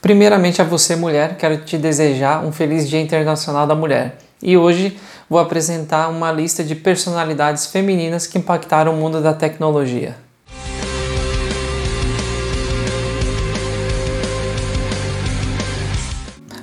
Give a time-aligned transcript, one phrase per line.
[0.00, 4.18] Primeiramente a você mulher, quero te desejar um feliz Dia Internacional da Mulher.
[4.40, 4.96] E hoje
[5.28, 10.14] vou apresentar uma lista de personalidades femininas que impactaram o mundo da tecnologia.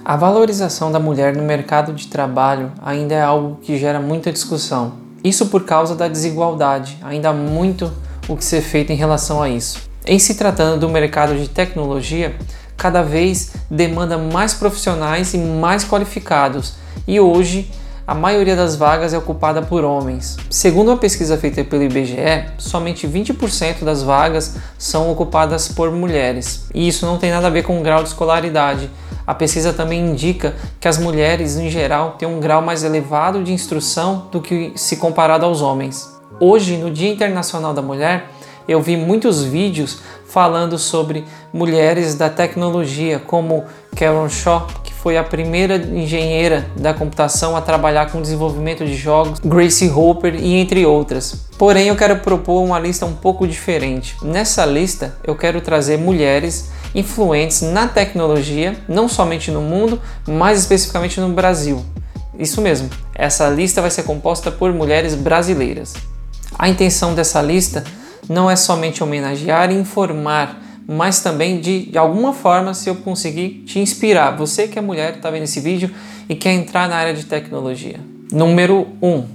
[0.05, 4.93] A valorização da mulher no mercado de trabalho ainda é algo que gera muita discussão.
[5.21, 7.91] Isso por causa da desigualdade, ainda há muito
[8.29, 9.89] o que ser feito em relação a isso.
[10.05, 12.35] Em se tratando do mercado de tecnologia,
[12.77, 16.73] cada vez demanda mais profissionais e mais qualificados,
[17.07, 17.71] e hoje
[18.07, 20.37] a maioria das vagas é ocupada por homens.
[20.47, 26.67] Segundo uma pesquisa feita pelo IBGE, somente 20% das vagas são ocupadas por mulheres.
[26.71, 28.91] E isso não tem nada a ver com o grau de escolaridade.
[29.25, 33.51] A pesquisa também indica que as mulheres, em geral, têm um grau mais elevado de
[33.51, 36.07] instrução do que se comparado aos homens.
[36.39, 38.29] Hoje, no Dia Internacional da Mulher,
[38.67, 43.63] eu vi muitos vídeos falando sobre mulheres da tecnologia, como
[43.95, 49.39] Karen Shaw, que foi a primeira engenheira da computação a trabalhar com desenvolvimento de jogos,
[49.39, 51.45] Gracie Hopper e entre outras.
[51.57, 54.17] Porém, eu quero propor uma lista um pouco diferente.
[54.23, 61.21] Nessa lista, eu quero trazer mulheres influentes na tecnologia, não somente no mundo, mas especificamente
[61.21, 61.85] no Brasil.
[62.37, 65.93] Isso mesmo, essa lista vai ser composta por mulheres brasileiras.
[66.57, 67.83] A intenção dessa lista
[68.29, 73.63] não é somente homenagear e informar, mas também de, de alguma forma, se eu conseguir
[73.65, 74.31] te inspirar.
[74.37, 75.89] Você que é mulher, está vendo esse vídeo
[76.29, 77.99] e quer entrar na área de tecnologia.
[78.31, 79.07] Número 1.
[79.07, 79.25] Um.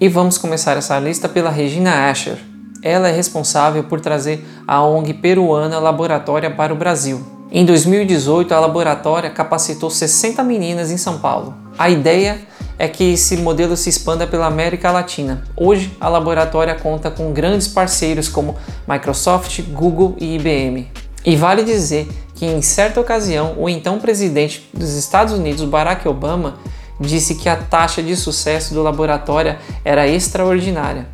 [0.00, 2.36] E vamos começar essa lista pela Regina Asher.
[2.82, 7.24] Ela é responsável por trazer a ONG peruana Laboratória para o Brasil.
[7.54, 11.54] Em 2018, a laboratória capacitou 60 meninas em São Paulo.
[11.78, 12.40] A ideia
[12.82, 15.44] é que esse modelo se expanda pela América Latina.
[15.56, 18.56] Hoje, a laboratória conta com grandes parceiros como
[18.88, 20.90] Microsoft, Google e IBM.
[21.24, 26.56] E vale dizer que, em certa ocasião, o então presidente dos Estados Unidos, Barack Obama,
[26.98, 31.06] disse que a taxa de sucesso do laboratório era extraordinária.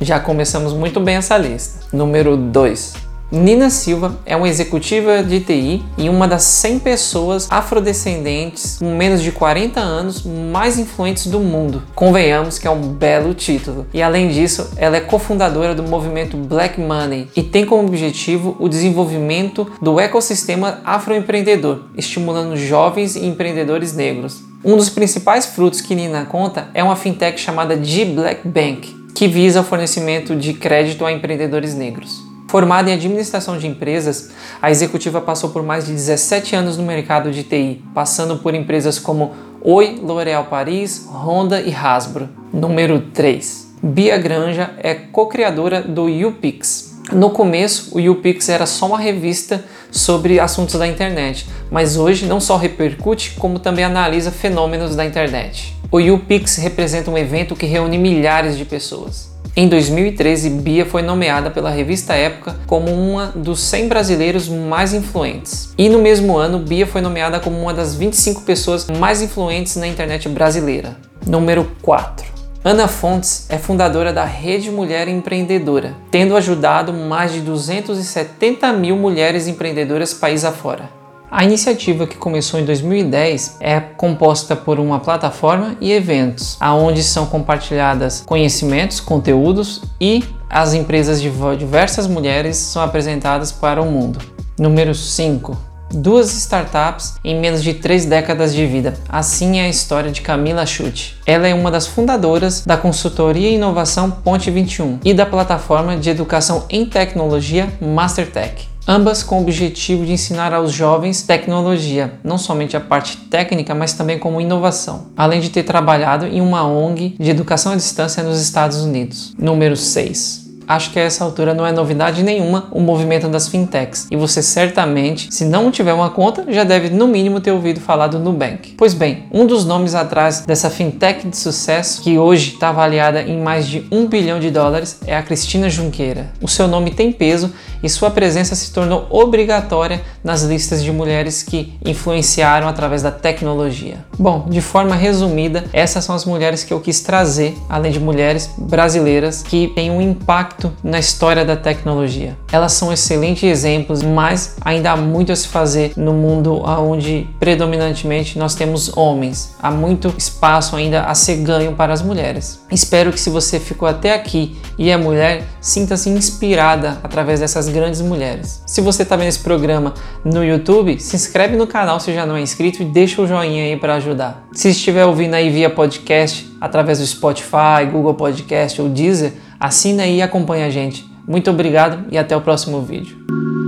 [0.00, 1.86] Já começamos muito bem essa lista.
[1.92, 3.13] Número 2.
[3.32, 9.22] Nina Silva é uma executiva de TI e uma das 100 pessoas afrodescendentes com menos
[9.22, 11.82] de 40 anos mais influentes do mundo.
[11.94, 13.86] Convenhamos que é um belo título.
[13.92, 18.68] E além disso, ela é cofundadora do movimento Black Money e tem como objetivo o
[18.68, 24.42] desenvolvimento do ecossistema afroempreendedor, estimulando jovens e empreendedores negros.
[24.62, 29.26] Um dos principais frutos que Nina conta é uma fintech chamada G Black Bank, que
[29.26, 32.33] visa o fornecimento de crédito a empreendedores negros.
[32.54, 34.30] Formada em administração de empresas,
[34.62, 38.96] a executiva passou por mais de 17 anos no mercado de TI, passando por empresas
[38.96, 42.28] como Oi, L'Oréal Paris, Honda e Hasbro.
[42.52, 43.74] Número 3.
[43.82, 47.00] Bia Granja é co-criadora do YouPix.
[47.12, 52.38] No começo, o YouPix era só uma revista sobre assuntos da internet, mas hoje não
[52.38, 55.74] só repercute, como também analisa fenômenos da internet.
[55.90, 59.33] O YouPix representa um evento que reúne milhares de pessoas.
[59.56, 65.72] Em 2013, Bia foi nomeada pela revista Época como uma dos 100 brasileiros mais influentes.
[65.78, 69.86] E no mesmo ano, Bia foi nomeada como uma das 25 pessoas mais influentes na
[69.86, 70.96] internet brasileira.
[71.24, 72.26] Número 4.
[72.64, 79.46] Ana Fontes é fundadora da Rede Mulher Empreendedora, tendo ajudado mais de 270 mil mulheres
[79.46, 81.03] empreendedoras país afora.
[81.36, 87.26] A iniciativa que começou em 2010 é composta por uma plataforma e eventos, aonde são
[87.26, 91.28] compartilhadas conhecimentos, conteúdos e as empresas de
[91.58, 94.20] diversas mulheres são apresentadas para o mundo.
[94.56, 98.94] Número 5 duas startups em menos de três décadas de vida.
[99.08, 101.16] Assim é a história de Camila Chute.
[101.26, 106.10] Ela é uma das fundadoras da consultoria e inovação Ponte 21 e da plataforma de
[106.10, 112.76] educação em tecnologia Mastertech ambas com o objetivo de ensinar aos jovens tecnologia, não somente
[112.76, 117.30] a parte técnica, mas também como inovação, além de ter trabalhado em uma ONG de
[117.30, 119.34] educação à distância nos Estados Unidos.
[119.38, 120.44] Número 6.
[120.66, 124.42] Acho que a essa altura não é novidade nenhuma o movimento das fintechs, e você
[124.42, 128.74] certamente, se não tiver uma conta, já deve no mínimo ter ouvido falar do Nubank.
[128.76, 133.38] Pois bem, um dos nomes atrás dessa fintech de sucesso, que hoje está avaliada em
[133.40, 136.32] mais de um bilhão de dólares, é a Cristina Junqueira.
[136.40, 137.52] O seu nome tem peso
[137.84, 143.98] e sua presença se tornou obrigatória nas listas de mulheres que influenciaram através da tecnologia.
[144.18, 148.48] Bom, de forma resumida, essas são as mulheres que eu quis trazer, além de mulheres
[148.56, 152.34] brasileiras que têm um impacto na história da tecnologia.
[152.50, 158.38] Elas são excelentes exemplos, mas ainda há muito a se fazer no mundo onde predominantemente
[158.38, 159.54] nós temos homens.
[159.60, 162.60] Há muito espaço ainda a ser ganho para as mulheres.
[162.70, 168.00] Espero que se você ficou até aqui e é mulher, sinta-se inspirada através dessas grandes
[168.00, 168.62] mulheres.
[168.66, 169.92] Se você está vendo esse programa
[170.24, 173.64] no YouTube, se inscreve no canal se já não é inscrito e deixa o joinha
[173.64, 174.46] aí para ajudar.
[174.52, 180.18] Se estiver ouvindo aí via podcast, através do Spotify, Google Podcast ou Deezer, assina aí
[180.18, 181.04] e acompanha a gente.
[181.26, 183.63] Muito obrigado e até o próximo vídeo.